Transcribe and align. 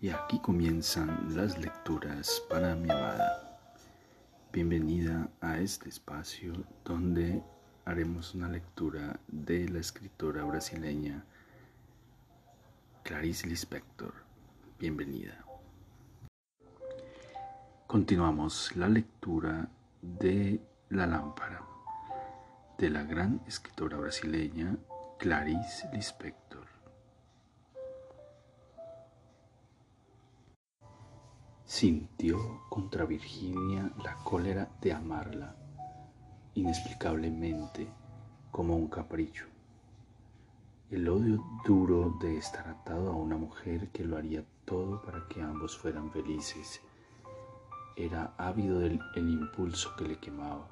Y 0.00 0.10
aquí 0.10 0.38
comienzan 0.40 1.34
las 1.34 1.58
lecturas 1.58 2.42
para 2.50 2.74
mi 2.74 2.90
amada. 2.90 3.58
Bienvenida 4.52 5.28
a 5.40 5.58
este 5.58 5.88
espacio 5.88 6.52
donde 6.84 7.42
haremos 7.84 8.34
una 8.34 8.48
lectura 8.48 9.18
de 9.28 9.68
la 9.68 9.78
escritora 9.80 10.44
brasileña 10.44 11.24
Clarice 13.02 13.46
Lispector. 13.46 14.12
Bienvenida. 14.78 15.44
Continuamos 17.86 18.76
la 18.76 18.88
lectura 18.88 19.68
de 20.02 20.60
La 20.90 21.06
lámpara 21.06 21.62
de 22.78 22.90
la 22.90 23.02
gran 23.04 23.40
escritora 23.46 23.96
brasileña 23.96 24.76
Clarice 25.18 25.88
Lispector. 25.94 26.45
Sintió 31.68 32.62
contra 32.68 33.04
Virginia 33.06 33.90
la 34.04 34.14
cólera 34.22 34.70
de 34.80 34.92
amarla, 34.92 35.56
inexplicablemente, 36.54 37.88
como 38.52 38.76
un 38.76 38.86
capricho. 38.86 39.46
El 40.92 41.08
odio 41.08 41.44
duro 41.66 42.16
de 42.20 42.38
estar 42.38 42.68
atado 42.68 43.10
a 43.10 43.16
una 43.16 43.36
mujer 43.36 43.88
que 43.88 44.04
lo 44.04 44.16
haría 44.16 44.44
todo 44.64 45.02
para 45.02 45.26
que 45.26 45.42
ambos 45.42 45.76
fueran 45.76 46.12
felices. 46.12 46.80
Era 47.96 48.32
ávido 48.38 48.78
del 48.78 49.00
el 49.16 49.28
impulso 49.28 49.96
que 49.96 50.04
le 50.04 50.20
quemaba, 50.20 50.68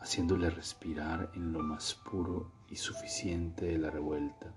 haciéndole 0.00 0.50
respirar 0.50 1.30
en 1.34 1.52
lo 1.52 1.60
más 1.60 1.94
puro 1.94 2.50
y 2.68 2.74
suficiente 2.74 3.66
de 3.66 3.78
la 3.78 3.90
revuelta. 3.90 4.52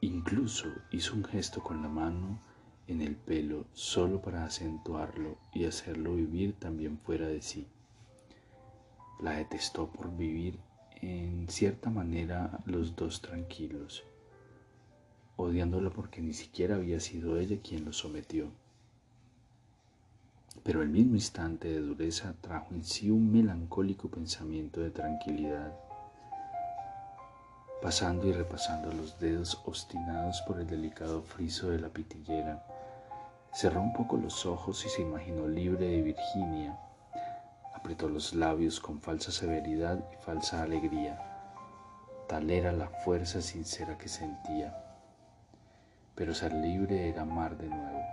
Incluso 0.00 0.66
hizo 0.90 1.14
un 1.14 1.22
gesto 1.24 1.62
con 1.62 1.82
la 1.82 1.88
mano 1.88 2.49
en 2.90 3.02
el 3.02 3.14
pelo 3.14 3.66
solo 3.72 4.20
para 4.20 4.44
acentuarlo 4.44 5.38
y 5.54 5.64
hacerlo 5.64 6.16
vivir 6.16 6.54
también 6.58 6.98
fuera 6.98 7.28
de 7.28 7.40
sí. 7.40 7.68
La 9.20 9.32
detestó 9.32 9.88
por 9.88 10.16
vivir 10.16 10.58
en 11.00 11.48
cierta 11.48 11.88
manera 11.88 12.58
los 12.66 12.96
dos 12.96 13.22
tranquilos, 13.22 14.02
odiándola 15.36 15.90
porque 15.90 16.20
ni 16.20 16.34
siquiera 16.34 16.74
había 16.74 16.98
sido 16.98 17.38
ella 17.38 17.58
quien 17.62 17.84
lo 17.84 17.92
sometió. 17.92 18.50
Pero 20.64 20.82
el 20.82 20.88
mismo 20.88 21.14
instante 21.14 21.68
de 21.68 21.80
dureza 21.80 22.34
trajo 22.40 22.74
en 22.74 22.84
sí 22.84 23.08
un 23.10 23.30
melancólico 23.30 24.08
pensamiento 24.08 24.80
de 24.80 24.90
tranquilidad. 24.90 25.78
Pasando 27.80 28.26
y 28.26 28.32
repasando 28.32 28.92
los 28.92 29.18
dedos 29.20 29.62
obstinados 29.64 30.42
por 30.42 30.60
el 30.60 30.66
delicado 30.66 31.22
friso 31.22 31.70
de 31.70 31.80
la 31.80 31.88
pitillera, 31.88 32.62
Cerró 33.52 33.80
un 33.80 33.92
poco 33.92 34.16
los 34.16 34.46
ojos 34.46 34.84
y 34.86 34.88
se 34.88 35.02
imaginó 35.02 35.48
libre 35.48 35.86
de 35.86 36.02
Virginia. 36.02 36.78
Apretó 37.74 38.08
los 38.08 38.32
labios 38.32 38.78
con 38.78 39.00
falsa 39.00 39.32
severidad 39.32 39.98
y 40.12 40.24
falsa 40.24 40.62
alegría. 40.62 41.20
Tal 42.28 42.48
era 42.50 42.70
la 42.70 42.86
fuerza 42.86 43.42
sincera 43.42 43.98
que 43.98 44.08
sentía. 44.08 44.76
Pero 46.14 46.32
ser 46.32 46.52
libre 46.52 47.08
era 47.08 47.22
amar 47.22 47.56
de 47.58 47.68
nuevo, 47.68 48.04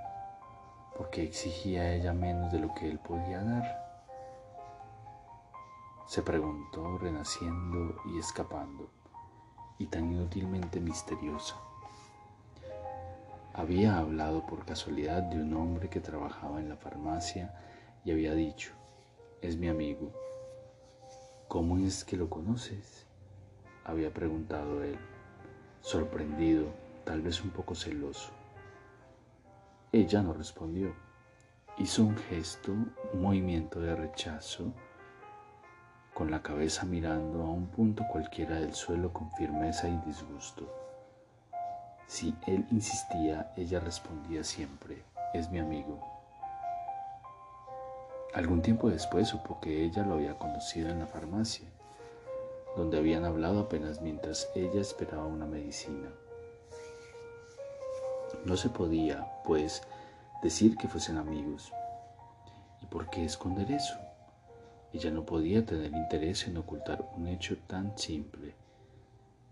porque 0.97 1.23
exigía 1.23 1.81
a 1.81 1.93
ella 1.93 2.13
menos 2.13 2.51
de 2.51 2.59
lo 2.59 2.73
que 2.73 2.89
él 2.89 2.97
podía 2.97 3.43
dar. 3.43 3.87
Se 6.07 6.23
preguntó, 6.23 6.97
renaciendo 6.97 8.01
y 8.05 8.17
escapando, 8.17 8.89
y 9.77 9.85
tan 9.85 10.11
inútilmente 10.11 10.79
misteriosa. 10.79 11.55
Había 13.57 13.97
hablado 13.97 14.45
por 14.45 14.65
casualidad 14.65 15.23
de 15.23 15.41
un 15.41 15.51
hombre 15.55 15.89
que 15.89 15.99
trabajaba 15.99 16.59
en 16.59 16.69
la 16.69 16.75
farmacia 16.75 17.55
y 18.05 18.11
había 18.11 18.35
dicho, 18.35 18.71
es 19.41 19.57
mi 19.57 19.67
amigo. 19.67 20.13
¿Cómo 21.47 21.79
es 21.79 22.03
que 22.03 22.17
lo 22.17 22.29
conoces? 22.29 23.07
había 23.83 24.13
preguntado 24.13 24.83
él, 24.83 24.99
sorprendido, 25.81 26.67
tal 27.03 27.23
vez 27.23 27.43
un 27.43 27.49
poco 27.49 27.73
celoso. 27.73 28.31
Ella 29.91 30.21
no 30.21 30.33
respondió. 30.33 30.93
Hizo 31.79 32.03
un 32.03 32.15
gesto, 32.15 32.73
un 32.73 33.21
movimiento 33.21 33.79
de 33.79 33.95
rechazo, 33.95 34.71
con 36.13 36.29
la 36.29 36.43
cabeza 36.43 36.85
mirando 36.85 37.41
a 37.41 37.49
un 37.49 37.65
punto 37.67 38.03
cualquiera 38.11 38.59
del 38.59 38.75
suelo 38.75 39.11
con 39.11 39.31
firmeza 39.31 39.89
y 39.89 39.97
disgusto. 40.05 40.86
Si 42.07 42.33
él 42.47 42.65
insistía, 42.71 43.51
ella 43.57 43.81
respondía 43.81 44.41
siempre, 44.41 45.03
es 45.33 45.51
mi 45.51 45.59
amigo. 45.59 45.99
Algún 48.33 48.61
tiempo 48.61 48.89
después 48.89 49.27
supo 49.27 49.59
que 49.59 49.83
ella 49.83 50.03
lo 50.03 50.13
había 50.13 50.37
conocido 50.39 50.89
en 50.89 50.99
la 50.99 51.05
farmacia, 51.05 51.67
donde 52.77 52.97
habían 52.97 53.25
hablado 53.25 53.59
apenas 53.59 54.01
mientras 54.01 54.49
ella 54.55 54.79
esperaba 54.79 55.25
una 55.25 55.45
medicina. 55.45 56.09
No 58.45 58.55
se 58.55 58.69
podía, 58.69 59.27
pues, 59.43 59.81
decir 60.41 60.77
que 60.77 60.87
fuesen 60.87 61.17
amigos. 61.17 61.73
¿Y 62.81 62.85
por 62.85 63.09
qué 63.09 63.25
esconder 63.25 63.69
eso? 63.69 63.97
Ella 64.93 65.11
no 65.11 65.25
podía 65.25 65.65
tener 65.65 65.91
interés 65.91 66.47
en 66.47 66.55
ocultar 66.55 67.03
un 67.17 67.27
hecho 67.27 67.57
tan 67.67 67.97
simple 67.97 68.55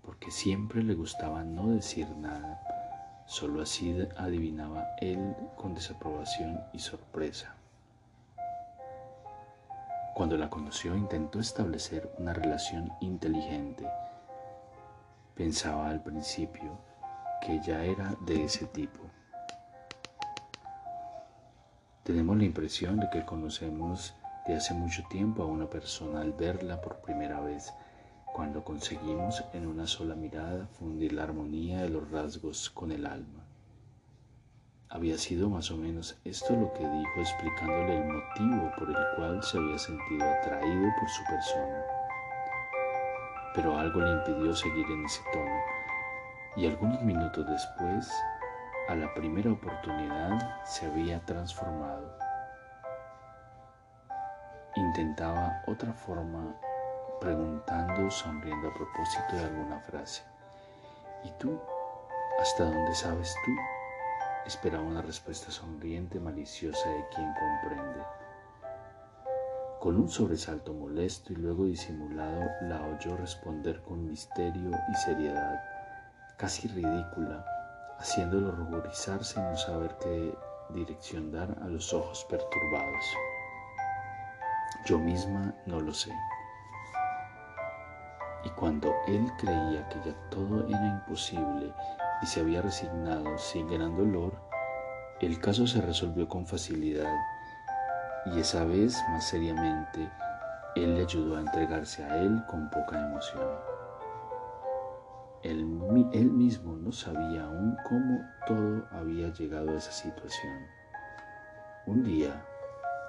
porque 0.05 0.29
siempre 0.29 0.83
le 0.83 0.93
gustaba 0.93 1.43
no 1.43 1.69
decir 1.69 2.07
nada, 2.17 2.61
solo 3.25 3.63
así 3.63 3.97
adivinaba 4.17 4.85
él 5.01 5.35
con 5.57 5.73
desaprobación 5.73 6.61
y 6.73 6.79
sorpresa. 6.79 7.55
Cuando 10.13 10.38
la 10.38 10.49
conoció 10.49 10.95
intentó 10.95 11.39
establecer 11.39 12.09
una 12.19 12.33
relación 12.33 12.93
inteligente. 13.01 13.85
Pensaba 15.33 15.89
al 15.89 16.01
principio 16.01 16.77
que 17.41 17.55
ella 17.55 17.83
era 17.83 18.16
de 18.22 18.45
ese 18.45 18.66
tipo. 18.67 19.01
Tenemos 22.03 22.37
la 22.37 22.45
impresión 22.45 22.99
de 22.99 23.09
que 23.09 23.25
conocemos 23.25 24.16
de 24.47 24.55
hace 24.55 24.73
mucho 24.75 25.03
tiempo 25.09 25.43
a 25.43 25.47
una 25.47 25.69
persona 25.69 26.22
al 26.22 26.31
verla 26.31 26.79
por 26.79 27.01
primera 27.01 27.41
vez 27.41 27.73
cuando 28.35 28.66
conseguimos 28.66 29.46
en 29.53 29.66
una 29.66 29.88
sola 29.88 30.13
mirada 30.13 30.68
fundir 30.78 31.13
la 31.13 31.23
armonía 31.23 31.84
de 31.84 31.90
los 31.90 32.12
rasgos 32.12 32.69
con 32.69 32.91
el 32.91 33.06
alma. 33.06 33.46
Había 34.90 35.18
sido 35.18 35.50
más 35.50 35.72
o 35.72 35.78
menos 35.78 36.19
esto 36.25 36.53
lo 36.53 36.73
que 36.73 36.85
dijo 36.85 37.22
explicándole 37.22 37.96
el 37.96 38.03
motivo 38.03 38.72
por 38.78 38.90
el 38.90 38.97
cual 39.16 39.41
se 39.41 39.57
había 39.57 39.78
sentido 39.78 40.25
atraído 40.25 40.90
por 41.00 41.09
su 41.09 41.23
persona. 41.23 41.81
Pero 43.53 43.79
algo 43.79 44.01
le 44.01 44.12
impidió 44.12 44.53
seguir 44.53 44.85
en 44.85 45.06
ese 45.06 45.22
tono 45.31 45.62
y 46.57 46.67
algunos 46.67 47.02
minutos 47.03 47.47
después, 47.47 48.12
a 48.90 48.96
la 48.96 49.13
primera 49.13 49.53
oportunidad, 49.53 50.66
se 50.66 50.88
había 50.88 51.22
transformado. 51.22 52.17
Intentaba 54.75 55.63
otra 55.67 55.94
forma 55.94 56.53
preguntando, 57.19 58.09
sonriendo 58.09 58.69
a 58.69 58.73
propósito 58.73 59.35
de 59.35 59.43
alguna 59.43 59.79
frase. 59.81 60.23
¿Y 61.23 61.31
tú? 61.39 61.59
¿Hasta 62.41 62.65
dónde 62.65 62.93
sabes 62.93 63.35
tú? 63.45 63.51
Esperaba 64.45 64.83
una 64.83 65.01
respuesta 65.01 65.51
sonriente, 65.51 66.19
maliciosa 66.19 66.89
de 66.89 67.07
quien 67.09 67.33
comprende. 67.33 68.03
Con 69.79 69.97
un 69.97 70.09
sobresalto 70.09 70.73
molesto 70.73 71.33
y 71.33 71.35
luego 71.35 71.65
disimulado, 71.65 72.49
la 72.61 72.81
oyó 72.87 73.17
responder 73.17 73.81
con 73.81 74.05
misterio 74.05 74.71
y 74.91 74.95
seriedad, 74.95 75.63
casi 76.37 76.67
ridícula, 76.67 77.45
haciéndolo 77.99 78.51
ruborizarse 78.51 79.39
y 79.39 79.43
no 79.43 79.57
saber 79.57 79.95
qué 80.01 80.37
dirección 80.69 81.31
dar 81.31 81.57
a 81.61 81.67
los 81.67 81.93
ojos 81.93 82.25
perturbados. 82.29 83.05
Yo 84.85 84.99
misma 84.99 85.55
no 85.66 85.79
lo 85.79 85.93
sé 85.93 86.11
y 88.45 88.49
cuando 88.51 88.93
él 89.07 89.29
creía 89.37 89.89
que 89.89 89.99
ya 90.05 90.15
todo 90.29 90.67
era 90.67 90.85
imposible 90.85 91.73
y 92.21 92.25
se 92.27 92.41
había 92.41 92.61
resignado 92.61 93.37
sin 93.37 93.67
gran 93.67 93.97
dolor, 93.97 94.33
el 95.19 95.39
caso 95.39 95.65
se 95.65 95.81
resolvió 95.81 96.29
con 96.29 96.45
facilidad 96.45 97.11
y 98.27 98.39
esa 98.39 98.63
vez 98.63 98.95
más 99.09 99.27
seriamente 99.27 100.09
él 100.75 100.95
le 100.95 101.01
ayudó 101.01 101.37
a 101.37 101.39
entregarse 101.39 102.03
a 102.03 102.17
él 102.17 102.43
con 102.47 102.69
poca 102.69 103.01
emoción. 103.01 103.49
Él, 105.41 105.67
él 106.13 106.31
mismo 106.31 106.75
no 106.77 106.91
sabía 106.91 107.45
aún 107.45 107.77
cómo 107.87 108.21
todo 108.45 108.87
había 108.91 109.31
llegado 109.33 109.71
a 109.71 109.77
esa 109.77 109.91
situación. 109.91 110.67
Un 111.87 112.03
día 112.03 112.45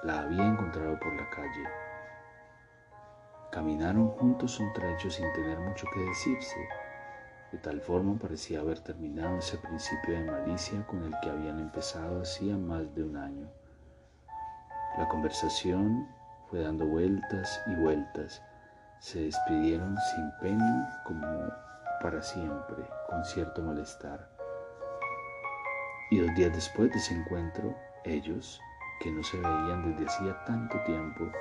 la 0.03 0.21
había 0.21 0.45
encontrado 0.47 0.99
por 0.99 1.15
la 1.15 1.29
calle 1.29 1.86
Caminaron 3.51 4.09
juntos 4.09 4.59
un 4.59 4.73
trecho 4.73 5.09
sin 5.09 5.31
tener 5.33 5.57
mucho 5.59 5.87
que 5.93 6.01
decirse. 6.01 6.57
De 7.51 7.57
tal 7.59 7.79
forma 7.79 8.19
parecía 8.19 8.59
haber 8.59 8.81
terminado 8.81 9.37
ese 9.37 9.57
principio 9.57 10.15
de 10.15 10.25
malicia 10.25 10.85
con 10.85 11.03
el 11.03 11.13
que 11.21 11.29
habían 11.29 11.59
empezado 11.59 12.21
hacía 12.21 12.57
más 12.57 12.93
de 12.93 13.03
un 13.03 13.15
año. 13.15 13.47
La 14.97 15.07
conversación 15.07 16.07
fue 16.49 16.61
dando 16.61 16.85
vueltas 16.85 17.61
y 17.67 17.75
vueltas. 17.75 18.43
Se 18.99 19.21
despidieron 19.21 19.95
sin 20.13 20.31
pena 20.41 21.01
como 21.05 21.49
para 22.01 22.21
siempre, 22.21 22.83
con 23.09 23.23
cierto 23.23 23.61
malestar. 23.61 24.29
Y 26.11 26.19
dos 26.19 26.35
días 26.35 26.53
después 26.53 26.91
de 26.91 26.97
ese 26.97 27.13
encuentro, 27.13 27.75
ellos, 28.03 28.59
que 28.99 29.11
no 29.11 29.23
se 29.23 29.37
veían 29.37 29.91
desde 29.91 30.05
hacía 30.05 30.45
tanto 30.45 30.79
tiempo, 30.83 31.31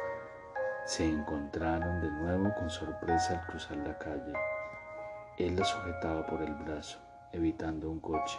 se 0.87 1.05
encontraron 1.05 2.01
de 2.01 2.09
nuevo 2.09 2.55
con 2.55 2.71
sorpresa 2.71 3.41
al 3.41 3.47
cruzar 3.49 3.77
la 3.79 3.99
calle. 3.99 4.33
Él 5.37 5.57
la 5.57 5.65
sujetaba 5.65 6.25
por 6.25 6.41
el 6.41 6.55
brazo, 6.55 7.01
evitando 7.33 7.91
un 7.91 7.99
coche. 7.99 8.39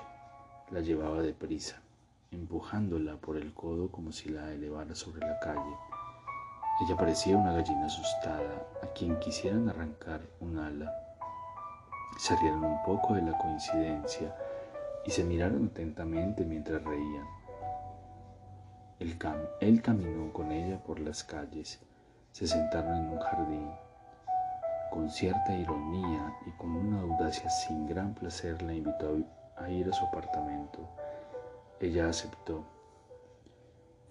La 0.71 0.79
llevaba 0.79 1.21
deprisa, 1.21 1.81
empujándola 2.31 3.17
por 3.17 3.35
el 3.35 3.53
codo 3.53 3.91
como 3.91 4.13
si 4.13 4.29
la 4.29 4.49
elevara 4.53 4.95
sobre 4.95 5.27
la 5.27 5.37
calle. 5.39 5.75
Ella 6.85 6.95
parecía 6.95 7.35
una 7.35 7.51
gallina 7.51 7.87
asustada 7.87 8.65
a 8.81 8.87
quien 8.93 9.19
quisieran 9.19 9.67
arrancar 9.67 10.21
un 10.39 10.57
ala. 10.57 10.89
Se 12.17 12.33
rieron 12.37 12.63
un 12.63 12.81
poco 12.83 13.13
de 13.13 13.23
la 13.23 13.37
coincidencia 13.37 14.33
y 15.05 15.11
se 15.11 15.25
miraron 15.25 15.65
atentamente 15.65 16.45
mientras 16.45 16.81
reían. 16.81 17.27
él 19.59 19.81
caminó 19.81 20.31
con 20.31 20.53
ella 20.53 20.81
por 20.81 20.99
las 20.99 21.25
calles, 21.25 21.81
se 22.37 22.45
sentaron 22.45 22.95
en 22.97 23.09
un 23.09 23.19
jardín 23.19 23.71
con 24.91 25.09
cierta 25.09 25.55
ironía 25.55 26.35
y 26.45 26.51
con 26.51 26.69
una 26.69 27.01
audacia 27.01 27.49
sin 27.49 27.87
gran 27.87 28.13
placer 28.13 28.61
la 28.61 28.75
invitó 28.75 29.17
a 29.55 29.67
ir 29.71 29.89
a 29.89 29.91
su 29.91 30.05
apartamento. 30.05 30.87
Ella 31.79 32.09
aceptó. 32.09 32.63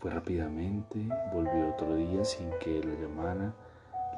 Fue 0.00 0.10
rápidamente, 0.10 1.06
volvió 1.32 1.68
otro 1.68 1.94
día 1.94 2.24
sin 2.24 2.50
que 2.58 2.82
la 2.82 2.94
llamara. 3.00 3.54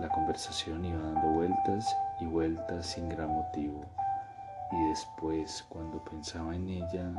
La 0.00 0.08
conversación 0.08 0.86
iba 0.86 1.02
dando 1.02 1.28
vueltas 1.28 1.94
y 2.18 2.24
vueltas 2.24 2.86
sin 2.86 3.10
gran 3.10 3.28
motivo. 3.28 3.84
Y 4.72 4.88
después, 4.88 5.66
cuando 5.68 6.02
pensaba 6.02 6.56
en 6.56 6.66
ella, 6.66 7.12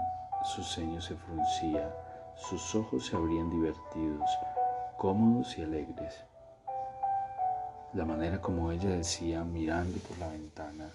su 0.43 0.63
ceño 0.63 0.99
se 1.01 1.13
fruncía, 1.13 1.93
sus 2.33 2.73
ojos 2.73 3.05
se 3.05 3.15
abrían 3.15 3.51
divertidos, 3.51 4.27
cómodos 4.97 5.55
y 5.59 5.61
alegres. 5.61 6.28
La 7.93 8.05
manera 8.05 8.39
como 8.39 8.71
ella 8.71 8.89
decía, 8.91 9.43
mirando 9.43 9.97
por 10.07 10.15
la 10.19 10.27
ventana, 10.27 10.91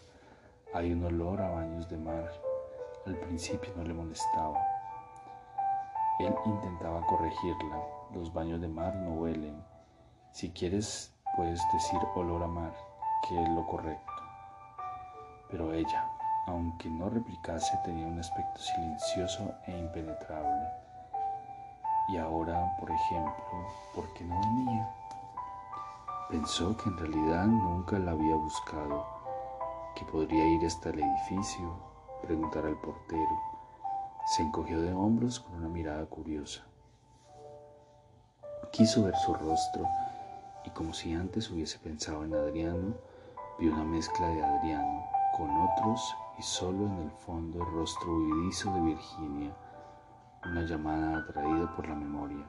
hay 0.73 0.93
un 0.93 1.05
olor 1.05 1.41
a 1.41 1.51
baños 1.51 1.89
de 1.89 1.97
mar. 1.97 2.31
Al 3.05 3.17
principio 3.17 3.73
no 3.77 3.83
le 3.83 3.93
molestaba. 3.93 4.61
Él 6.21 6.33
intentaba 6.47 7.05
corregirla. 7.09 7.83
Los 8.15 8.33
baños 8.33 8.61
de 8.61 8.69
mar 8.69 8.95
no 8.95 9.15
huelen. 9.15 9.61
Si 10.31 10.53
quieres, 10.53 11.13
puedes 11.37 11.61
decir 11.73 11.99
olor 12.15 12.45
a 12.45 12.47
mar, 12.47 12.73
que 13.29 13.43
es 13.43 13.49
lo 13.49 13.67
correcto. 13.67 14.13
Pero 15.51 15.73
ella, 15.73 16.07
aunque 16.47 16.89
no 16.89 17.11
replicase, 17.11 17.77
tenía 17.85 18.07
un 18.07 18.21
aspecto 18.21 18.61
silencioso 18.61 19.53
e 19.67 19.77
impenetrable. 19.77 20.69
Y 22.11 22.19
ahora, 22.19 22.73
por 22.79 22.89
ejemplo, 22.89 23.35
¿por 23.97 24.13
qué 24.15 24.23
no 24.23 24.39
venía? 24.41 25.04
Pensó 26.31 26.75
que 26.77 26.89
en 26.89 26.97
realidad 26.97 27.47
nunca 27.47 27.99
la 27.99 28.13
había 28.13 28.35
buscado, 28.35 29.05
que 29.95 30.07
podría 30.07 30.47
ir 30.47 30.67
hasta 30.67 30.89
el 30.89 31.01
edificio, 31.01 31.71
preguntar 32.23 32.65
al 32.65 32.81
portero. 32.81 33.41
Se 34.35 34.43
encogió 34.43 34.81
de 34.81 34.95
hombros 34.95 35.39
con 35.41 35.57
una 35.57 35.69
mirada 35.69 36.07
curiosa. 36.07 36.65
Quiso 38.73 39.05
ver 39.05 39.15
su 39.17 39.35
rostro 39.35 39.87
y 40.65 40.71
como 40.71 40.95
si 40.95 41.13
antes 41.13 41.51
hubiese 41.51 41.79
pensado 41.79 42.25
en 42.25 42.35
Adriano, 42.35 42.95
vio 43.59 43.75
una 43.75 43.85
mezcla 43.85 44.27
de 44.29 44.43
Adriano 44.43 45.05
con 45.37 45.51
otros 45.51 46.17
y 46.39 46.43
solo 46.43 46.87
en 46.87 46.99
el 47.01 47.11
fondo 47.11 47.61
el 47.61 47.71
rostro 47.73 48.11
huidizo 48.11 48.73
de 48.73 48.81
Virginia, 48.81 49.55
una 50.47 50.63
llamada 50.63 51.19
atraída 51.19 51.77
por 51.77 51.87
la 51.87 51.95
memoria. 51.95 52.47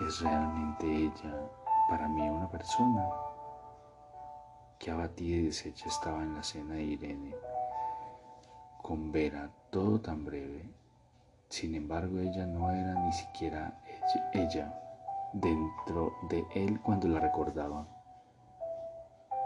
Es 0.00 0.20
realmente 0.20 0.86
ella 0.86 1.48
para 1.88 2.06
mí 2.06 2.28
una 2.28 2.48
persona 2.50 3.08
que 4.78 4.90
abatida 4.90 5.36
y 5.36 5.46
deshecha 5.46 5.88
estaba 5.88 6.22
en 6.22 6.34
la 6.34 6.42
cena 6.42 6.74
de 6.74 6.82
Irene, 6.82 7.34
con 8.82 9.10
Vera 9.10 9.50
todo 9.70 10.00
tan 10.00 10.24
breve. 10.24 10.70
Sin 11.48 11.74
embargo, 11.74 12.18
ella 12.18 12.46
no 12.46 12.70
era 12.70 12.94
ni 12.94 13.12
siquiera 13.12 13.80
ella, 14.34 14.78
dentro 15.32 16.12
de 16.28 16.46
él 16.54 16.78
cuando 16.82 17.08
la 17.08 17.20
recordaba. 17.20 17.86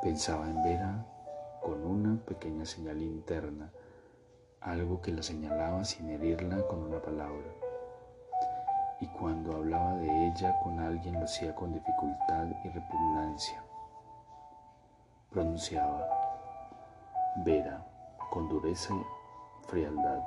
Pensaba 0.03 0.51
en 0.51 0.63
Vera 0.63 1.07
con 1.63 1.85
una 1.85 2.21
pequeña 2.25 2.67
señal 2.67 3.01
interna, 3.01 3.71
algo 4.61 5.01
que 5.01 5.13
la 5.13 5.23
señalaba 5.23 5.85
sin 5.85 6.11
herirla 6.11 6.67
con 6.67 6.83
una 6.83 7.01
palabra 7.01 7.62
y 9.03 9.07
cuando 9.09 9.57
hablaba 9.57 9.97
de 9.97 10.29
ella 10.29 10.57
con 10.63 10.79
alguien 10.79 11.15
lo 11.15 11.25
hacía 11.25 11.53
con 11.57 11.73
dificultad 11.73 12.47
y 12.63 12.69
repugnancia. 12.69 13.61
Pronunciaba 15.29 16.09
Vera 17.45 17.85
con 18.31 18.49
dureza 18.49 18.95
y 18.95 19.67
frialdad. 19.67 20.21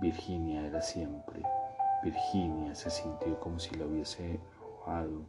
Virginia 0.00 0.66
era 0.66 0.82
siempre. 0.82 1.42
Virginia 2.02 2.74
se 2.74 2.90
sintió 2.90 3.38
como 3.38 3.60
si 3.60 3.72
la 3.76 3.86
hubiese 3.86 4.40
robado. 4.84 5.22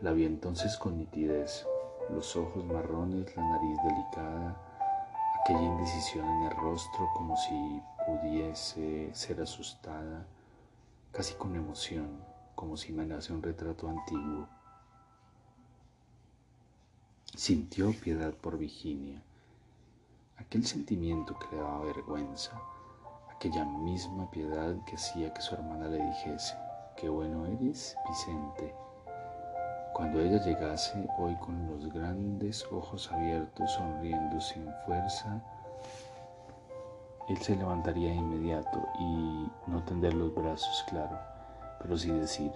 La 0.00 0.12
vi 0.12 0.24
entonces 0.24 0.78
con 0.78 0.96
nitidez, 0.96 1.66
los 2.08 2.34
ojos 2.34 2.64
marrones, 2.64 3.36
la 3.36 3.42
nariz 3.42 3.78
delicada, 3.82 4.56
aquella 5.42 5.62
indecisión 5.62 6.26
en 6.26 6.42
el 6.44 6.56
rostro 6.56 7.10
como 7.14 7.36
si 7.36 7.82
pudiese 8.06 9.10
ser 9.12 9.42
asustada 9.42 10.26
casi 11.12 11.34
con 11.34 11.54
emoción, 11.54 12.24
como 12.54 12.76
si 12.76 12.90
mandase 12.92 13.34
un 13.34 13.42
retrato 13.42 13.86
antiguo. 13.86 14.48
Sintió 17.36 17.92
piedad 17.92 18.32
por 18.32 18.56
Virginia, 18.56 19.22
aquel 20.38 20.66
sentimiento 20.66 21.38
que 21.38 21.54
le 21.54 21.62
daba 21.62 21.84
vergüenza, 21.84 22.58
aquella 23.30 23.64
misma 23.64 24.30
piedad 24.30 24.74
que 24.86 24.96
hacía 24.96 25.32
que 25.34 25.42
su 25.42 25.54
hermana 25.54 25.88
le 25.88 26.02
dijese, 26.02 26.54
qué 26.96 27.10
bueno 27.10 27.46
eres, 27.46 27.94
Vicente. 28.08 28.74
Cuando 29.92 30.18
ella 30.20 30.42
llegase 30.42 31.06
hoy 31.18 31.36
con 31.36 31.66
los 31.66 31.92
grandes 31.92 32.66
ojos 32.72 33.12
abiertos, 33.12 33.70
sonriendo 33.72 34.40
sin 34.40 34.66
fuerza, 34.86 35.42
él 37.28 37.38
se 37.38 37.56
levantaría 37.56 38.10
de 38.10 38.16
inmediato 38.16 38.78
y 38.98 39.50
no 39.66 39.82
tender 39.84 40.14
los 40.14 40.34
brazos, 40.34 40.84
claro, 40.88 41.18
pero 41.80 41.96
sí 41.96 42.10
decir, 42.10 42.52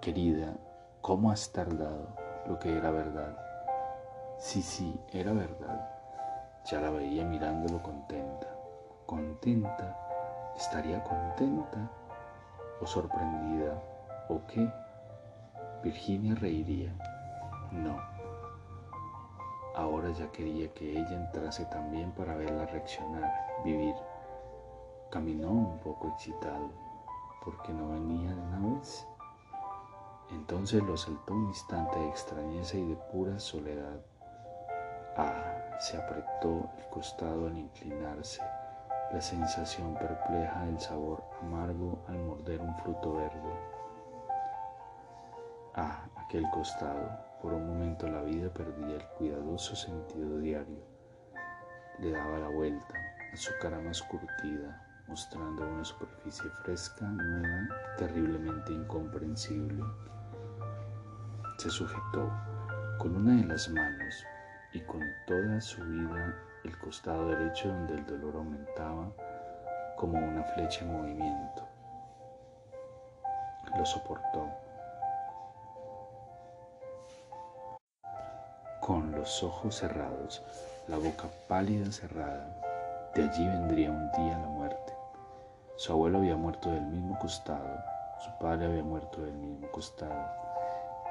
querida, 0.00 0.54
¿cómo 1.00 1.30
has 1.30 1.50
tardado 1.52 2.08
lo 2.46 2.58
que 2.58 2.76
era 2.76 2.90
verdad? 2.90 3.36
Sí, 4.38 4.62
sí, 4.62 4.98
era 5.12 5.32
verdad. 5.32 5.88
Ya 6.64 6.80
la 6.80 6.90
veía 6.90 7.24
mirándolo 7.24 7.82
contenta. 7.82 8.46
¿Contenta? 9.06 9.96
¿Estaría 10.56 11.02
contenta? 11.04 11.90
¿O 12.80 12.86
sorprendida? 12.86 13.82
¿O 14.28 14.40
qué? 14.46 14.70
Virginia 15.82 16.34
reiría. 16.34 16.92
No. 17.70 18.09
Ahora 19.80 20.10
ya 20.10 20.30
quería 20.30 20.68
que 20.74 20.90
ella 20.90 21.14
entrase 21.14 21.64
también 21.64 22.12
para 22.12 22.36
verla 22.36 22.66
reaccionar 22.66 23.32
vivir. 23.64 23.94
Caminó 25.10 25.50
un 25.50 25.78
poco 25.78 26.08
excitado 26.08 26.68
porque 27.42 27.72
no 27.72 27.88
venía 27.88 28.28
de 28.28 28.42
una. 28.42 28.82
Entonces 30.32 30.82
lo 30.82 30.98
saltó 30.98 31.32
un 31.32 31.46
instante 31.46 31.98
de 31.98 32.08
extrañeza 32.10 32.76
y 32.76 32.88
de 32.90 32.96
pura 33.10 33.38
soledad. 33.38 33.98
Ah, 35.16 35.78
se 35.80 35.96
apretó 35.96 36.68
el 36.76 36.84
costado 36.90 37.46
al 37.46 37.56
inclinarse, 37.56 38.42
la 39.10 39.20
sensación 39.22 39.94
perpleja 39.94 40.66
del 40.66 40.78
sabor 40.78 41.24
amargo 41.40 41.98
al 42.06 42.18
morder 42.18 42.60
un 42.60 42.76
fruto 42.76 43.14
verde. 43.14 43.54
Ah, 45.74 46.04
aquel 46.16 46.44
costado, 46.50 47.29
por 47.42 47.54
un 47.54 47.66
momento 47.66 48.06
la 48.06 48.22
vida 48.22 48.52
perdía 48.52 48.96
el 48.96 49.06
cuidadoso 49.18 49.74
sentido 49.74 50.38
diario. 50.38 50.82
Le 51.98 52.12
daba 52.12 52.38
la 52.38 52.48
vuelta, 52.48 52.94
su 53.34 53.52
cara 53.60 53.78
más 53.80 54.02
curtida, 54.02 55.04
mostrando 55.08 55.66
una 55.66 55.84
superficie 55.84 56.48
fresca, 56.62 57.06
nueva, 57.06 57.68
terriblemente 57.98 58.72
incomprensible. 58.72 59.82
Se 61.58 61.70
sujetó 61.70 62.30
con 62.98 63.16
una 63.16 63.36
de 63.36 63.44
las 63.44 63.68
manos 63.68 64.24
y 64.72 64.80
con 64.80 65.00
toda 65.26 65.60
su 65.60 65.82
vida 65.84 66.34
el 66.64 66.78
costado 66.78 67.28
derecho 67.28 67.68
donde 67.68 67.94
el 67.94 68.06
dolor 68.06 68.36
aumentaba 68.36 69.12
como 69.96 70.18
una 70.18 70.42
flecha 70.44 70.84
en 70.84 70.92
movimiento. 70.92 71.66
Lo 73.76 73.84
soportó. 73.84 74.69
Con 78.90 79.12
los 79.12 79.44
ojos 79.44 79.76
cerrados, 79.76 80.42
la 80.88 80.96
boca 80.96 81.28
pálida 81.46 81.92
cerrada, 81.92 82.44
de 83.14 83.22
allí 83.22 83.46
vendría 83.46 83.88
un 83.88 84.10
día 84.10 84.36
la 84.36 84.48
muerte. 84.48 84.92
Su 85.76 85.92
abuelo 85.92 86.18
había 86.18 86.34
muerto 86.34 86.72
del 86.72 86.82
mismo 86.86 87.16
costado, 87.20 87.68
su 88.18 88.36
padre 88.40 88.66
había 88.66 88.82
muerto 88.82 89.22
del 89.22 89.34
mismo 89.34 89.70
costado. 89.70 90.26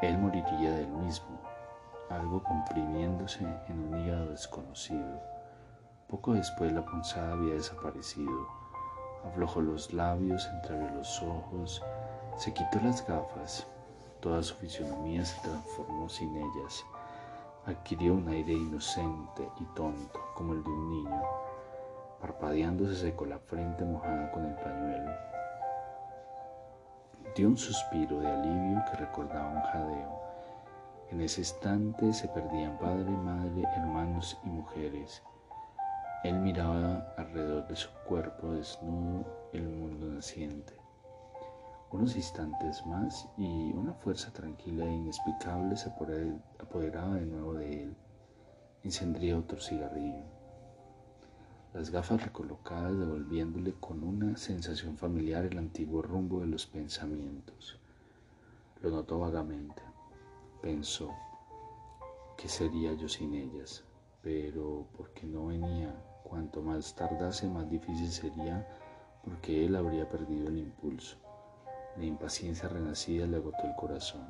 Él 0.02 0.18
moriría 0.18 0.72
del 0.72 0.90
mismo, 0.90 1.40
algo 2.10 2.44
comprimiéndose 2.44 3.46
en 3.70 3.80
un 3.80 3.98
hígado 4.06 4.32
desconocido. 4.32 5.22
Poco 6.10 6.34
después 6.34 6.74
la 6.74 6.84
punzada 6.84 7.32
había 7.32 7.54
desaparecido. 7.54 8.46
Aflojó 9.26 9.62
los 9.62 9.94
labios, 9.94 10.46
entreabrió 10.48 10.98
los 10.98 11.24
ojos, 11.24 11.82
se 12.36 12.54
quitó 12.54 12.82
las 12.84 13.08
gafas. 13.08 13.66
Toda 14.20 14.44
su 14.44 14.54
fisionomía 14.56 15.24
se 15.24 15.40
transformó 15.40 16.10
sin 16.10 16.36
ellas. 16.36 16.84
Adquirió 17.70 18.16
un 18.16 18.28
aire 18.30 18.54
inocente 18.54 19.48
y 19.60 19.64
tonto, 19.76 20.20
como 20.34 20.54
el 20.54 20.64
de 20.64 20.70
un 20.72 20.90
niño. 20.90 21.22
Parpadeando 22.20 22.88
se 22.88 22.96
secó 22.96 23.28
la 23.28 23.38
frente 23.38 23.86
mojada 23.86 24.32
con 24.32 24.44
el 24.44 24.56
pañuelo. 24.56 25.12
Dio 27.36 27.48
un 27.48 27.58
suspiro 27.58 28.22
de 28.22 28.28
alivio 28.28 28.82
que 28.90 28.98
recordaba 28.98 29.52
un 29.52 29.62
jadeo. 29.62 30.20
En 31.12 31.22
ese 31.22 31.42
instante 31.42 32.12
se 32.12 32.28
perdían 32.30 32.80
padre, 32.80 33.12
madre, 33.12 33.64
hermanos 33.78 34.40
y 34.44 34.50
mujeres. 34.50 35.22
Él 36.24 36.40
miraba 36.40 37.14
alrededor 37.18 37.68
de 37.68 37.76
su 37.76 37.90
cuerpo 38.08 38.52
desnudo 38.54 39.26
el 39.54 39.70
mundo 39.70 40.08
naciente. 40.08 40.79
Unos 41.92 42.16
instantes 42.16 42.86
más 42.86 43.28
y 43.38 43.72
una 43.74 43.94
fuerza 43.94 44.32
tranquila 44.32 44.86
e 44.86 44.96
inexplicable 44.96 45.76
se 45.76 45.90
apoderaba 45.90 47.16
de 47.16 47.26
nuevo 47.26 47.54
de 47.56 47.84
él. 47.84 47.96
Encendría 48.84 49.38
otro 49.38 49.60
cigarrillo 49.60 50.40
las 51.74 51.92
gafas 51.92 52.24
recolocadas 52.24 52.98
devolviéndole 52.98 53.74
con 53.80 54.04
una 54.04 54.36
sensación 54.38 54.98
familiar 54.98 55.46
el 55.46 55.58
antiguo 55.60 56.02
rumbo 56.02 56.42
de 56.42 56.48
los 56.48 56.66
pensamientos. 56.66 57.78
Lo 58.82 58.90
notó 58.90 59.20
vagamente. 59.20 59.82
Pensó, 60.62 61.14
¿qué 62.38 62.48
sería 62.48 62.94
yo 62.94 63.08
sin 63.08 63.36
ellas? 63.36 63.84
Pero 64.24 64.88
porque 64.98 65.28
no 65.28 65.48
venía, 65.48 65.94
cuanto 66.24 66.62
más 66.62 66.96
tardase, 66.96 67.48
más 67.48 67.70
difícil 67.70 68.10
sería, 68.10 68.68
porque 69.24 69.66
él 69.66 69.76
habría 69.76 70.10
perdido 70.10 70.48
el 70.48 70.58
impulso. 70.58 71.18
La 72.00 72.06
impaciencia 72.06 72.70
renacida 72.70 73.28
le 73.28 73.36
agotó 73.36 73.58
el 73.66 73.76
corazón. 73.76 74.26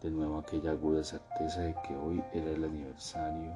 De 0.00 0.10
nuevo 0.10 0.38
aquella 0.38 0.70
aguda 0.70 1.04
certeza 1.04 1.60
de 1.60 1.74
que 1.86 1.94
hoy 1.94 2.24
era 2.32 2.50
el 2.52 2.64
aniversario 2.64 3.52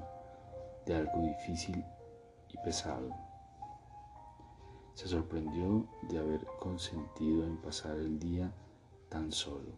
de 0.85 0.95
algo 0.95 1.23
difícil 1.23 1.83
y 2.51 2.59
pesado. 2.59 3.09
Se 4.93 5.09
sorprendió 5.09 5.87
de 6.11 6.19
haber 6.19 6.45
consentido 6.59 7.47
en 7.47 7.57
pasar 7.63 7.97
el 7.97 8.19
día 8.19 8.53
tan 9.09 9.33
solo. 9.33 9.73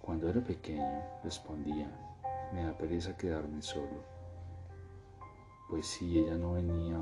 Cuando 0.00 0.30
era 0.30 0.40
pequeño, 0.42 1.02
respondía, 1.22 1.86
me 2.54 2.64
da 2.64 2.78
pereza 2.78 3.14
quedarme 3.14 3.60
solo. 3.60 4.02
Pues 5.68 5.86
si 5.86 6.18
ella 6.18 6.38
no 6.38 6.54
venía 6.54 6.96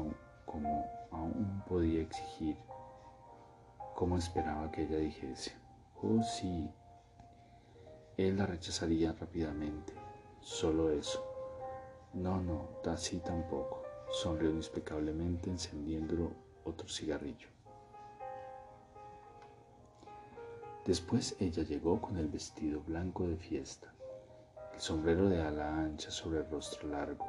como 0.44 0.87
aún 1.12 1.62
podía 1.68 2.02
exigir, 2.02 2.56
¿cómo 3.94 4.18
esperaba 4.18 4.73
que 4.73 4.82
ella 4.82 4.97
dijese? 4.97 5.58
Oh 6.00 6.23
sí, 6.23 6.71
él 8.17 8.37
la 8.37 8.47
rechazaría 8.47 9.12
rápidamente, 9.12 9.93
solo 10.40 10.90
eso. 10.90 11.25
No, 12.14 12.40
no, 12.40 12.69
así 12.87 13.19
tampoco 13.19 13.83
sonrió 14.11 14.50
inexplicablemente 14.50 15.50
encendiendo 15.50 16.33
otro 16.64 16.88
cigarrillo. 16.88 17.49
Después 20.87 21.37
ella 21.40 21.64
llegó 21.64 22.00
con 22.00 22.17
el 22.17 22.28
vestido 22.28 22.81
blanco 22.81 23.26
de 23.26 23.37
fiesta, 23.37 23.93
el 24.75 24.81
sombrero 24.81 25.28
de 25.28 25.43
ala 25.43 25.78
ancha 25.81 26.12
sobre 26.12 26.38
el 26.38 26.50
rostro 26.50 26.88
largo. 26.88 27.26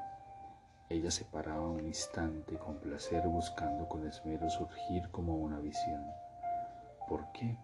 Ella 0.89 1.09
se 1.09 1.25
paraba 1.25 1.67
un 1.67 1.85
instante 1.85 2.57
con 2.57 2.79
placer 2.79 3.27
buscando 3.27 3.89
con 3.89 4.07
esmero 4.07 4.49
surgir 4.49 5.09
como 5.09 5.38
una 5.38 5.59
visión. 5.59 6.05
¿Por 7.07 7.31
qué? 7.31 7.57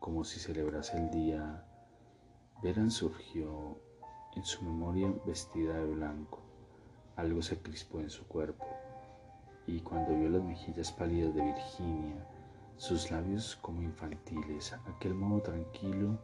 Como 0.00 0.24
si 0.24 0.38
celebrase 0.38 0.96
el 0.96 1.10
día. 1.10 1.64
Veran 2.62 2.90
surgió 2.90 3.78
en 4.34 4.44
su 4.44 4.64
memoria 4.64 5.12
vestida 5.24 5.74
de 5.74 5.94
blanco, 5.94 6.40
algo 7.16 7.42
se 7.42 7.58
crispó 7.60 8.00
en 8.00 8.10
su 8.10 8.26
cuerpo, 8.26 8.66
y 9.66 9.80
cuando 9.80 10.16
vio 10.16 10.28
las 10.28 10.42
mejillas 10.42 10.92
pálidas 10.92 11.34
de 11.34 11.42
Virginia, 11.42 12.26
sus 12.76 13.10
labios 13.10 13.56
como 13.56 13.82
infantiles, 13.82 14.72
aquel 14.86 15.14
modo 15.14 15.42
tranquilo, 15.42 16.18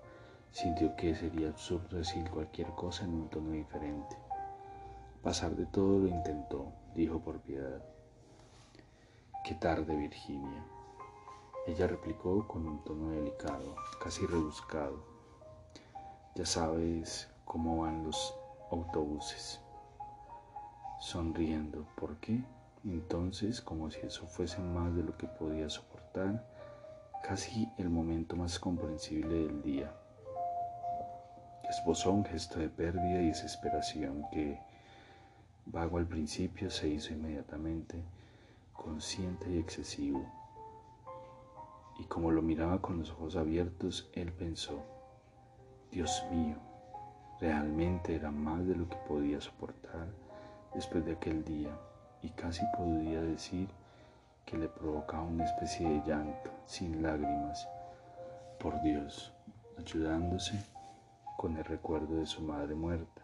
sintió 0.52 0.94
que 0.94 1.14
sería 1.14 1.48
absurdo 1.48 1.96
decir 1.96 2.30
cualquier 2.30 2.68
cosa 2.70 3.04
en 3.04 3.14
un 3.14 3.28
tono 3.28 3.50
diferente. 3.50 4.16
Pasar 5.22 5.56
de 5.56 5.66
todo 5.66 5.98
lo 5.98 6.08
intentó, 6.08 6.72
dijo 6.94 7.20
por 7.20 7.40
piedad. 7.40 7.82
Qué 9.44 9.54
tarde, 9.54 9.96
Virginia. 9.96 10.64
Ella 11.66 11.86
replicó 11.86 12.46
con 12.46 12.66
un 12.66 12.84
tono 12.84 13.10
delicado, 13.10 13.74
casi 14.02 14.26
rebuscado. 14.26 15.02
Ya 16.34 16.44
sabes 16.44 17.28
cómo 17.46 17.82
van 17.82 18.04
los 18.04 18.34
autobuses 18.70 19.60
sonriendo. 21.00 21.86
¿Por 21.96 22.16
qué? 22.18 22.44
Entonces, 22.84 23.62
como 23.62 23.90
si 23.90 24.00
eso 24.00 24.26
fuese 24.26 24.60
más 24.60 24.94
de 24.94 25.04
lo 25.04 25.16
que 25.16 25.26
podía 25.26 25.70
soportar, 25.70 26.46
casi 27.26 27.66
el 27.78 27.88
momento 27.88 28.36
más 28.36 28.58
comprensible 28.58 29.46
del 29.46 29.62
día. 29.62 29.90
Esbozó 31.70 32.12
un 32.12 32.26
gesto 32.26 32.58
de 32.58 32.68
pérdida 32.68 33.22
y 33.22 33.28
desesperación 33.28 34.26
que, 34.30 34.60
vago 35.64 35.96
al 35.96 36.06
principio, 36.06 36.70
se 36.70 36.88
hizo 36.88 37.14
inmediatamente 37.14 38.04
consciente 38.74 39.50
y 39.50 39.58
excesivo. 39.58 40.43
Y 41.98 42.04
como 42.04 42.30
lo 42.30 42.42
miraba 42.42 42.80
con 42.80 42.98
los 42.98 43.10
ojos 43.12 43.36
abiertos, 43.36 44.10
él 44.14 44.32
pensó, 44.32 44.82
Dios 45.90 46.24
mío, 46.30 46.56
realmente 47.40 48.14
era 48.14 48.30
más 48.30 48.66
de 48.66 48.74
lo 48.74 48.88
que 48.88 48.96
podía 49.08 49.40
soportar 49.40 50.08
después 50.74 51.04
de 51.04 51.12
aquel 51.12 51.44
día 51.44 51.70
y 52.22 52.30
casi 52.30 52.62
podría 52.76 53.22
decir 53.22 53.68
que 54.44 54.58
le 54.58 54.68
provocaba 54.68 55.22
una 55.22 55.44
especie 55.44 55.88
de 55.88 56.02
llanto 56.06 56.50
sin 56.66 57.02
lágrimas, 57.02 57.68
por 58.58 58.80
Dios, 58.82 59.32
ayudándose 59.78 60.58
con 61.36 61.56
el 61.56 61.64
recuerdo 61.64 62.16
de 62.16 62.26
su 62.26 62.42
madre 62.42 62.74
muerta, 62.74 63.22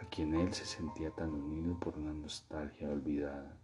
a 0.00 0.06
quien 0.06 0.34
él 0.34 0.52
se 0.54 0.64
sentía 0.64 1.10
tan 1.10 1.30
unido 1.32 1.78
por 1.78 1.98
una 1.98 2.12
nostalgia 2.12 2.88
olvidada. 2.88 3.56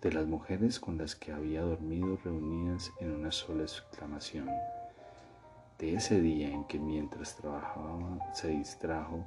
De 0.00 0.10
las 0.10 0.26
mujeres 0.26 0.80
con 0.80 0.96
las 0.96 1.14
que 1.14 1.30
había 1.30 1.60
dormido 1.60 2.18
reunidas 2.24 2.90
en 3.00 3.10
una 3.10 3.30
sola 3.30 3.64
exclamación, 3.64 4.48
de 5.78 5.94
ese 5.94 6.22
día 6.22 6.48
en 6.48 6.64
que 6.64 6.78
mientras 6.78 7.36
trabajaba 7.36 8.18
se 8.32 8.48
distrajo 8.48 9.26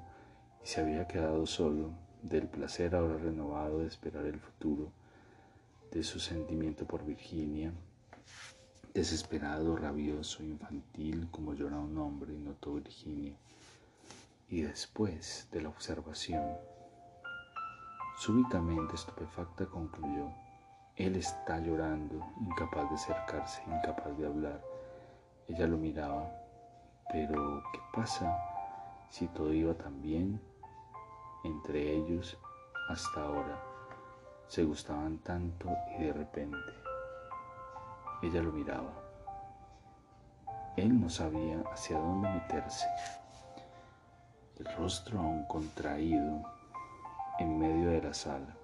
y 0.63 0.67
se 0.67 0.81
había 0.81 1.07
quedado 1.07 1.45
solo, 1.45 1.91
del 2.23 2.47
placer 2.47 2.95
ahora 2.95 3.17
renovado 3.17 3.79
de 3.79 3.87
esperar 3.87 4.25
el 4.25 4.39
futuro, 4.39 4.91
de 5.91 6.03
su 6.03 6.19
sentimiento 6.19 6.85
por 6.85 7.05
Virginia, 7.05 7.71
desesperado, 8.95 9.75
rabioso, 9.75 10.41
infantil, 10.41 11.27
como 11.29 11.53
llora 11.53 11.77
un 11.77 11.97
hombre, 11.99 12.33
notó 12.33 12.73
Virginia, 12.73 13.35
y 14.49 14.61
después 14.61 15.47
de 15.51 15.61
la 15.61 15.69
observación, 15.69 16.43
súbitamente 18.17 18.95
estupefacta 18.95 19.67
concluyó, 19.67 20.31
él 20.95 21.15
está 21.15 21.59
llorando, 21.59 22.23
incapaz 22.39 22.87
de 22.89 22.95
acercarse, 22.95 23.63
incapaz 23.65 24.15
de 24.15 24.27
hablar. 24.27 24.61
Ella 25.47 25.65
lo 25.65 25.77
miraba, 25.77 26.31
pero, 27.11 27.63
¿qué 27.73 27.79
pasa 27.91 28.37
si 29.09 29.27
todo 29.27 29.51
iba 29.51 29.73
tan 29.73 30.01
bien 30.01 30.39
entre 31.43 31.95
ellos 31.95 32.37
hasta 32.89 33.23
ahora? 33.23 33.59
Se 34.47 34.63
gustaban 34.63 35.17
tanto 35.19 35.67
y 35.97 36.03
de 36.03 36.13
repente 36.13 36.57
ella 38.21 38.43
lo 38.43 38.51
miraba. 38.51 38.93
Él 40.77 41.01
no 41.01 41.09
sabía 41.09 41.63
hacia 41.71 41.97
dónde 41.97 42.29
meterse. 42.29 42.87
el 44.59 44.65
rostro 44.77 45.19
aún 45.19 45.45
contraído 45.45 46.43
en 47.39 47.57
medio 47.59 47.89
de 47.89 48.01
la 48.01 48.13
sala, 48.13 48.55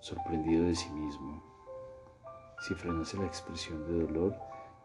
sorprendido 0.00 0.64
de 0.64 0.76
sí 0.76 0.88
mismo. 0.90 1.55
Si 2.60 2.74
frenase 2.74 3.16
la 3.18 3.26
expresión 3.26 3.86
de 3.86 4.06
dolor, 4.06 4.34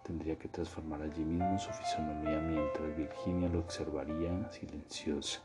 tendría 0.04 0.38
que 0.38 0.50
transformar 0.50 1.02
allí 1.02 1.24
mismo 1.24 1.58
su 1.58 1.72
fisonomía 1.72 2.40
mientras 2.40 2.96
Virginia 2.96 3.50
lo 3.50 3.60
observaría 3.60 4.52
silenciosa. 4.52 5.42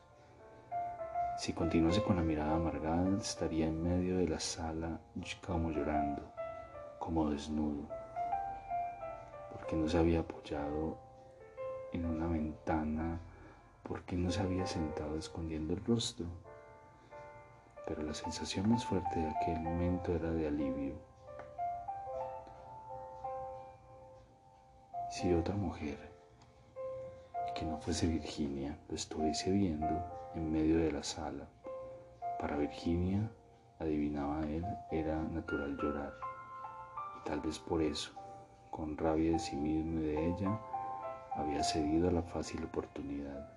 Si 1.38 1.52
continuase 1.52 2.02
con 2.02 2.16
la 2.16 2.22
mirada 2.22 2.56
amargada, 2.56 3.16
estaría 3.18 3.66
en 3.66 3.82
medio 3.82 4.16
de 4.18 4.28
la 4.28 4.40
sala 4.40 5.00
como 5.46 5.70
llorando, 5.70 6.22
como 6.98 7.30
desnudo, 7.30 7.88
porque 9.52 9.76
no 9.76 9.88
se 9.88 9.98
había 9.98 10.20
apoyado 10.20 10.98
en 11.92 12.06
una 12.06 12.26
ventana, 12.26 13.20
porque 13.82 14.16
no 14.16 14.30
se 14.30 14.40
había 14.40 14.66
sentado 14.66 15.16
escondiendo 15.16 15.74
el 15.74 15.84
rostro. 15.84 16.26
Pero 17.86 18.02
la 18.02 18.14
sensación 18.14 18.68
más 18.68 18.84
fuerte 18.84 19.20
de 19.20 19.28
aquel 19.28 19.60
momento 19.60 20.14
era 20.14 20.30
de 20.30 20.48
alivio. 20.48 21.15
Si 25.16 25.32
otra 25.32 25.54
mujer, 25.56 25.96
que 27.54 27.64
no 27.64 27.78
fuese 27.78 28.06
Virginia, 28.06 28.76
lo 28.86 28.96
estuviese 28.96 29.50
viendo, 29.50 29.88
en 30.34 30.52
medio 30.52 30.76
de 30.76 30.92
la 30.92 31.02
sala. 31.02 31.48
Para 32.38 32.58
Virginia, 32.58 33.26
adivinaba 33.78 34.42
él, 34.42 34.66
era 34.90 35.16
natural 35.16 35.74
llorar. 35.78 36.12
Y 37.16 37.24
tal 37.30 37.40
vez 37.40 37.58
por 37.58 37.80
eso, 37.80 38.12
con 38.70 38.98
rabia 38.98 39.30
de 39.32 39.38
sí 39.38 39.56
mismo 39.56 40.00
y 40.00 40.02
de 40.02 40.26
ella, 40.26 40.60
había 41.34 41.64
cedido 41.64 42.10
a 42.10 42.12
la 42.12 42.22
fácil 42.22 42.62
oportunidad. 42.64 43.48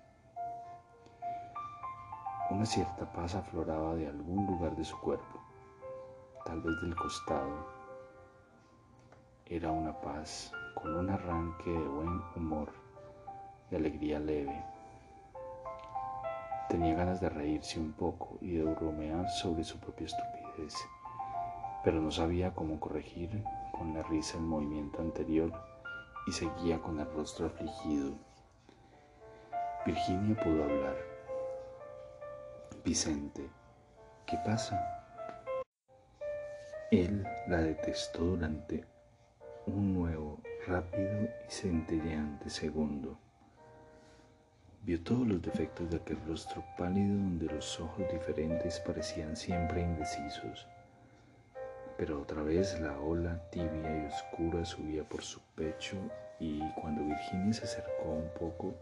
Una 2.48 2.64
cierta 2.64 3.04
paz 3.12 3.34
afloraba 3.34 3.96
de 3.96 4.06
algún 4.06 4.46
lugar 4.46 4.74
de 4.76 4.84
su 4.86 4.98
cuerpo, 4.98 5.38
tal 6.46 6.62
vez 6.62 6.80
del 6.80 6.96
costado. 6.96 7.66
Era 9.44 9.70
una 9.70 10.00
paz 10.00 10.54
con 10.74 10.94
un 10.96 11.10
arranque 11.10 11.70
de 11.70 11.88
buen 11.88 12.22
humor, 12.36 12.72
de 13.70 13.76
alegría 13.76 14.18
leve 14.18 14.64
Tenía 16.70 16.94
ganas 16.94 17.20
de 17.20 17.28
reírse 17.28 17.80
un 17.80 17.92
poco 17.92 18.38
y 18.40 18.52
de 18.52 18.62
bromear 18.62 19.28
sobre 19.28 19.64
su 19.64 19.80
propia 19.80 20.06
estupidez, 20.06 20.76
pero 21.82 22.00
no 22.00 22.12
sabía 22.12 22.54
cómo 22.54 22.78
corregir 22.78 23.42
con 23.72 23.92
la 23.92 24.04
risa 24.04 24.38
el 24.38 24.44
movimiento 24.44 25.02
anterior 25.02 25.52
y 26.28 26.32
seguía 26.32 26.80
con 26.80 27.00
el 27.00 27.12
rostro 27.12 27.46
afligido. 27.46 28.12
Virginia 29.84 30.40
pudo 30.40 30.62
hablar. 30.62 30.96
Vicente, 32.84 33.50
¿qué 34.24 34.38
pasa? 34.46 34.80
Él 36.92 37.26
la 37.48 37.62
detestó 37.62 38.22
durante 38.22 38.84
un 39.66 39.92
nuevo, 39.92 40.38
rápido 40.66 41.24
y 41.24 41.50
centelleante 41.50 42.50
segundo. 42.50 43.18
Vio 44.82 45.00
todos 45.02 45.26
los 45.26 45.42
defectos 45.42 45.90
de 45.90 45.98
aquel 45.98 46.18
rostro 46.26 46.64
pálido 46.78 47.14
donde 47.14 47.46
los 47.46 47.78
ojos 47.80 48.04
diferentes 48.10 48.80
parecían 48.80 49.36
siempre 49.36 49.82
indecisos. 49.82 50.66
Pero 51.96 52.22
otra 52.22 52.42
vez 52.42 52.80
la 52.80 52.98
ola 52.98 53.38
tibia 53.50 54.04
y 54.04 54.06
oscura 54.06 54.64
subía 54.64 55.04
por 55.04 55.22
su 55.22 55.40
pecho 55.54 55.96
y 56.38 56.60
cuando 56.80 57.04
Virginia 57.04 57.52
se 57.52 57.64
acercó 57.64 58.10
un 58.10 58.30
poco, 58.38 58.74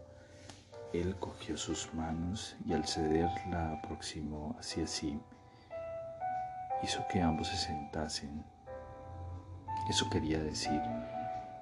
él 0.93 1.15
cogió 1.19 1.57
sus 1.57 1.93
manos 1.93 2.55
y 2.65 2.73
al 2.73 2.87
ceder 2.87 3.29
la 3.49 3.73
aproximó 3.73 4.55
hacia 4.57 4.87
sí. 4.87 5.19
Hizo 6.81 7.05
que 7.11 7.21
ambos 7.21 7.49
se 7.49 7.57
sentasen. 7.57 8.43
Eso 9.89 10.09
quería 10.09 10.39
decir, 10.39 10.81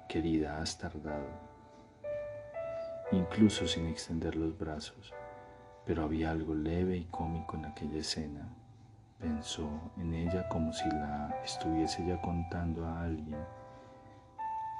querida, 0.08 0.60
has 0.60 0.78
tardado 0.78 1.48
incluso 3.12 3.66
sin 3.66 3.86
extender 3.86 4.36
los 4.36 4.56
brazos, 4.58 5.14
pero 5.86 6.04
había 6.04 6.30
algo 6.30 6.54
leve 6.54 6.96
y 6.96 7.04
cómico 7.04 7.56
en 7.56 7.66
aquella 7.66 7.98
escena. 7.98 8.48
Pensó 9.18 9.68
en 9.96 10.14
ella 10.14 10.48
como 10.48 10.72
si 10.72 10.88
la 10.88 11.40
estuviese 11.44 12.06
ya 12.06 12.20
contando 12.20 12.86
a 12.86 13.02
alguien, 13.02 13.38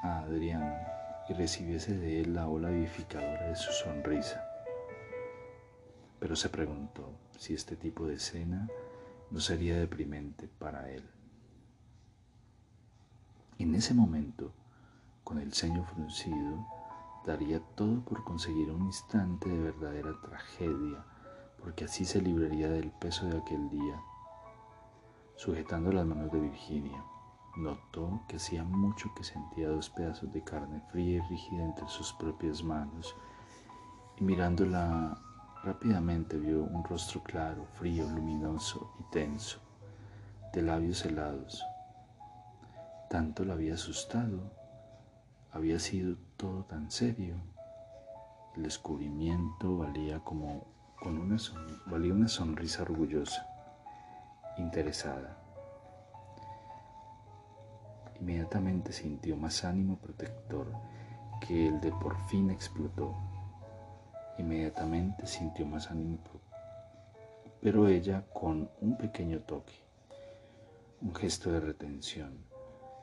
a 0.02 0.18
Adrián, 0.20 0.76
y 1.28 1.32
recibiese 1.32 1.96
de 1.96 2.20
él 2.20 2.34
la 2.34 2.48
ola 2.48 2.70
vivificadora 2.70 3.48
de 3.48 3.56
su 3.56 3.72
sonrisa. 3.72 4.44
Pero 6.20 6.36
se 6.36 6.48
preguntó 6.48 7.12
si 7.36 7.54
este 7.54 7.76
tipo 7.76 8.06
de 8.06 8.14
escena 8.14 8.68
no 9.30 9.40
sería 9.40 9.76
deprimente 9.76 10.48
para 10.58 10.90
él. 10.90 11.04
En 13.58 13.74
ese 13.74 13.92
momento, 13.92 14.52
con 15.28 15.38
el 15.40 15.52
ceño 15.52 15.84
fruncido, 15.84 16.66
daría 17.26 17.60
todo 17.60 18.00
por 18.00 18.24
conseguir 18.24 18.70
un 18.70 18.86
instante 18.86 19.50
de 19.50 19.60
verdadera 19.60 20.18
tragedia, 20.22 21.04
porque 21.62 21.84
así 21.84 22.06
se 22.06 22.22
libraría 22.22 22.70
del 22.70 22.90
peso 22.92 23.26
de 23.26 23.36
aquel 23.36 23.68
día. 23.68 24.00
Sujetando 25.36 25.92
las 25.92 26.06
manos 26.06 26.32
de 26.32 26.40
Virginia, 26.40 27.04
notó 27.58 28.22
que 28.26 28.36
hacía 28.36 28.64
mucho 28.64 29.12
que 29.14 29.22
sentía 29.22 29.68
dos 29.68 29.90
pedazos 29.90 30.32
de 30.32 30.42
carne 30.42 30.80
fría 30.90 31.16
y 31.16 31.20
rígida 31.28 31.62
entre 31.62 31.86
sus 31.88 32.14
propias 32.14 32.62
manos, 32.64 33.14
y 34.16 34.24
mirándola 34.24 35.20
rápidamente 35.62 36.38
vio 36.38 36.62
un 36.62 36.82
rostro 36.84 37.22
claro, 37.22 37.66
frío, 37.74 38.08
luminoso 38.08 38.94
y 38.98 39.02
tenso, 39.12 39.58
de 40.54 40.62
labios 40.62 41.04
helados. 41.04 41.62
Tanto 43.10 43.44
la 43.44 43.52
había 43.52 43.74
asustado 43.74 44.56
había 45.58 45.80
sido 45.80 46.16
todo 46.36 46.62
tan 46.64 46.88
serio. 46.88 47.34
El 48.54 48.62
descubrimiento 48.62 49.78
valía 49.78 50.20
como 50.20 50.64
con 51.00 51.18
una, 51.18 51.36
valía 51.86 52.14
una 52.14 52.28
sonrisa 52.28 52.82
orgullosa, 52.82 53.44
interesada. 54.56 55.36
Inmediatamente 58.20 58.92
sintió 58.92 59.36
más 59.36 59.64
ánimo 59.64 59.96
protector 59.96 60.72
que 61.44 61.66
el 61.66 61.80
de 61.80 61.90
por 61.90 62.16
fin 62.28 62.50
explotó. 62.50 63.16
Inmediatamente 64.38 65.26
sintió 65.26 65.66
más 65.66 65.90
ánimo, 65.90 66.18
pero 67.60 67.88
ella 67.88 68.24
con 68.32 68.70
un 68.80 68.96
pequeño 68.96 69.40
toque, 69.40 69.74
un 71.00 71.12
gesto 71.16 71.50
de 71.50 71.58
retención, 71.58 72.38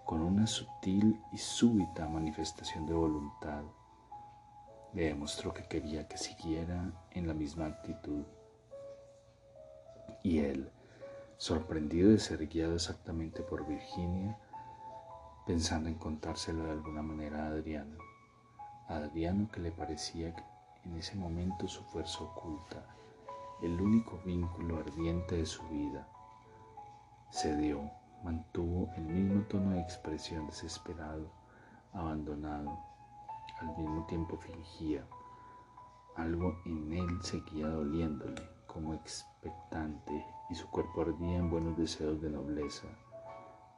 con 0.05 0.21
una 0.21 0.45
sutil 0.45 1.19
y 1.31 1.37
súbita 1.37 2.07
manifestación 2.07 2.85
de 2.85 2.93
voluntad, 2.93 3.63
le 4.93 5.05
demostró 5.05 5.53
que 5.53 5.67
quería 5.67 6.07
que 6.07 6.17
siguiera 6.17 6.93
en 7.11 7.27
la 7.27 7.33
misma 7.33 7.65
actitud. 7.65 8.23
Y 10.21 10.39
él, 10.39 10.71
sorprendido 11.37 12.11
de 12.11 12.19
ser 12.19 12.47
guiado 12.47 12.75
exactamente 12.75 13.41
por 13.41 13.67
Virginia, 13.67 14.37
pensando 15.45 15.89
en 15.89 15.95
contárselo 15.95 16.63
de 16.65 16.71
alguna 16.71 17.01
manera 17.01 17.43
a 17.43 17.47
Adriano, 17.47 17.97
a 18.87 18.97
Adriano 18.97 19.49
que 19.51 19.59
le 19.59 19.71
parecía 19.71 20.33
en 20.83 20.95
ese 20.95 21.15
momento 21.15 21.67
su 21.67 21.83
fuerza 21.83 22.23
oculta, 22.23 22.85
el 23.63 23.81
único 23.81 24.21
vínculo 24.23 24.77
ardiente 24.77 25.35
de 25.37 25.45
su 25.45 25.63
vida, 25.69 26.07
cedió 27.31 27.89
mantuvo 28.25 28.89
el 28.95 29.03
mismo 29.03 29.43
tono 29.43 29.69
de 29.69 29.81
expresión 29.81 30.47
desesperado, 30.47 31.29
abandonado. 31.93 32.79
Al 33.61 33.77
mismo 33.77 34.03
tiempo 34.07 34.35
fingía. 34.37 35.05
Algo 36.15 36.57
en 36.65 36.91
él 36.91 37.21
seguía 37.21 37.67
doliéndole 37.67 38.41
como 38.65 38.95
expectante 38.95 40.25
y 40.49 40.55
su 40.55 40.67
cuerpo 40.71 41.01
ardía 41.01 41.37
en 41.37 41.51
buenos 41.51 41.77
deseos 41.77 42.19
de 42.19 42.31
nobleza, 42.31 42.87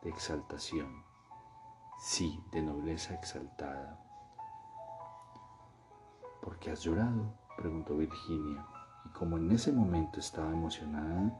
de 0.01 0.09
exaltación. 0.09 1.03
Sí, 1.99 2.41
de 2.53 2.61
nobleza 2.61 3.15
exaltada. 3.15 3.99
¿Por 6.41 6.57
qué 6.59 6.71
has 6.71 6.81
llorado? 6.83 7.33
preguntó 7.57 7.97
Virginia, 7.97 8.65
y 9.05 9.09
como 9.09 9.37
en 9.37 9.51
ese 9.51 9.73
momento 9.73 10.21
estaba 10.21 10.51
emocionada, 10.51 11.37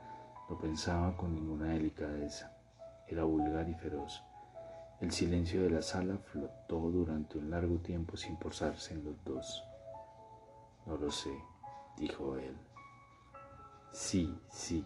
no 0.50 0.58
pensaba 0.58 1.16
con 1.16 1.34
ninguna 1.34 1.68
delicadeza 1.68 2.57
era 3.08 3.24
vulgar 3.24 3.70
y 3.70 3.74
feroz. 3.74 4.24
El 5.00 5.12
silencio 5.12 5.64
de 5.64 5.70
la 5.70 5.82
sala 5.82 6.18
flotó 6.18 6.80
durante 6.90 7.38
un 7.38 7.52
largo 7.52 7.78
tiempo 7.78 8.18
sin 8.18 8.36
posarse 8.38 8.94
en 8.94 9.04
los 9.04 9.24
dos. 9.24 9.64
No 10.86 10.98
lo 10.98 11.12
sé, 11.12 11.32
dijo 11.98 12.36
él. 12.38 12.58
Sí, 13.92 14.40
sí. 14.50 14.86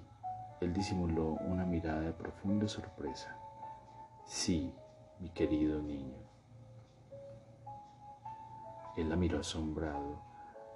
Él 0.60 0.74
disimuló 0.74 1.38
una 1.48 1.66
mirada 1.66 2.02
de 2.02 2.14
profunda 2.14 2.68
sorpresa. 2.68 3.36
Sí, 4.26 4.74
mi 5.20 5.30
querido 5.30 5.82
niño. 5.82 6.18
Él 8.98 9.10
la 9.10 9.16
miró 9.16 9.40
asombrado. 9.40 10.22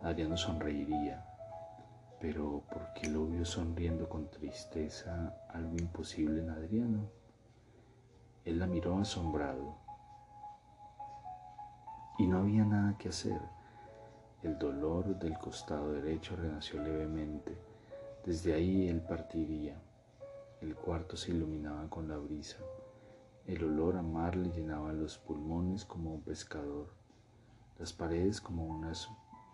Adriano 0.02 0.38
sonreiría. 0.38 1.26
Pero 2.20 2.64
¿por 2.72 2.94
qué 2.94 3.10
lo 3.10 3.26
vio 3.28 3.44
sonriendo 3.46 4.08
con 4.08 4.30
tristeza 4.30 5.36
algo 5.50 5.76
imposible 5.78 6.42
en 6.42 6.50
Adriano? 6.50 7.25
Él 8.46 8.60
la 8.60 8.68
miró 8.68 9.00
asombrado 9.00 9.76
y 12.20 12.28
no 12.28 12.38
había 12.38 12.64
nada 12.64 12.96
que 12.96 13.10
hacer. 13.10 13.42
El 14.44 14.60
dolor 14.60 15.18
del 15.18 15.36
costado 15.40 15.92
derecho 15.94 16.36
renació 16.36 16.80
levemente. 16.82 17.58
Desde 18.24 18.54
ahí 18.54 18.88
él 18.88 19.02
partiría. 19.02 19.82
El 20.62 20.76
cuarto 20.76 21.18
se 21.18 21.32
iluminaba 21.32 21.90
con 21.90 22.08
la 22.08 22.18
brisa. 22.18 22.58
El 23.48 23.64
olor 23.64 23.98
a 23.98 24.04
mar 24.04 24.36
le 24.36 24.52
llenaba 24.52 24.94
los 24.94 25.18
pulmones 25.18 25.84
como 25.84 26.14
un 26.14 26.22
pescador. 26.22 26.94
Las 27.80 27.94
paredes 27.94 28.40
como 28.40 28.66
unas 28.66 29.10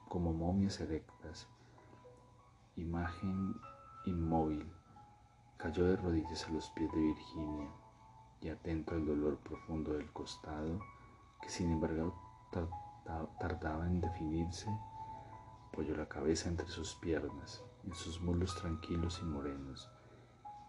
como 0.10 0.34
momias 0.34 0.82
erectas. 0.82 1.48
Imagen 2.76 3.56
inmóvil. 4.06 4.70
Cayó 5.56 5.86
de 5.86 5.96
rodillas 5.96 6.46
a 6.46 6.52
los 6.52 6.70
pies 6.72 6.92
de 6.92 7.00
Virginia 7.00 7.81
y 8.42 8.50
atento 8.50 8.96
al 8.96 9.06
dolor 9.06 9.38
profundo 9.38 9.94
del 9.94 10.12
costado, 10.12 10.80
que 11.42 11.50
sin 11.50 11.72
embargo 11.72 12.16
tardaba 13.40 13.86
en 13.86 14.02
definirse, 14.02 14.68
apoyó 15.68 15.96
la 15.96 16.08
cabeza 16.08 16.50
entre 16.50 16.68
sus 16.68 16.96
piernas, 16.96 17.64
en 17.86 17.94
sus 17.94 18.20
muslos 18.22 18.56
tranquilos 18.56 19.20
y 19.22 19.26
morenos, 19.26 19.90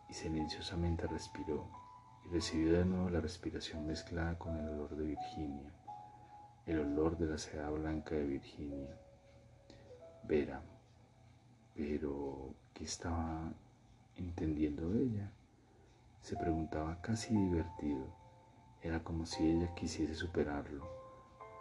y 0.09 0.15
silenciosamente 0.15 1.07
respiró, 1.07 1.67
y 2.25 2.29
recibió 2.33 2.79
de 2.79 2.85
nuevo 2.85 3.11
la 3.11 3.21
respiración 3.21 3.87
mezclada 3.87 4.39
con 4.39 4.57
el 4.59 4.69
olor 4.69 4.95
de 4.97 5.07
Virginia, 5.07 5.73
el 6.67 6.79
olor 6.79 7.19
de 7.19 7.27
la 7.27 7.39
seda 7.39 7.71
blanca 7.71 8.15
de 8.15 8.25
Virginia. 8.25 8.97
Vera, 10.25 10.63
pero 11.75 12.55
¿qué 12.75 12.85
estaba 12.85 13.53
entendiendo 14.17 14.93
ella? 14.93 15.33
Se 16.23 16.37
preguntaba 16.37 17.01
casi 17.01 17.35
divertido. 17.35 18.07
Era 18.81 19.03
como 19.03 19.27
si 19.27 19.45
ella 19.45 19.75
quisiese 19.75 20.15
superarlo, 20.15 20.89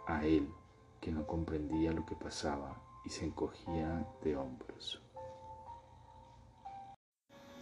a 0.06 0.24
él, 0.24 0.48
que 1.00 1.10
no 1.10 1.26
comprendía 1.26 1.92
lo 1.92 2.06
que 2.06 2.14
pasaba 2.14 2.80
y 3.04 3.10
se 3.10 3.24
encogía 3.24 4.06
de 4.22 4.36
hombros. 4.36 5.02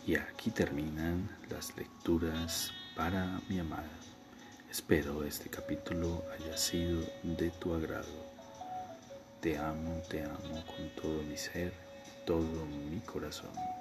Y 0.06 0.16
aquí 0.16 0.50
terminan 0.50 1.30
las 1.48 1.74
lecturas 1.76 2.72
para 2.94 3.40
mi 3.48 3.58
amada. 3.58 3.90
Espero 4.70 5.24
este 5.24 5.48
capítulo 5.48 6.22
haya 6.32 6.56
sido 6.56 7.02
de 7.22 7.50
tu 7.50 7.74
agrado. 7.74 8.30
Te 9.40 9.56
amo, 9.56 10.02
te 10.10 10.22
amo 10.22 10.64
con 10.66 10.90
todo 11.00 11.22
mi 11.22 11.36
ser, 11.36 11.72
todo 12.26 12.66
mi 12.66 13.00
corazón. 13.00 13.79